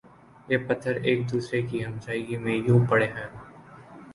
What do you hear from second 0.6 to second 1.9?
پتھر ایک دوسرے کی